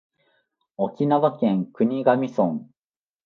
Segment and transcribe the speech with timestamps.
[0.77, 2.65] 沖縄県国頭村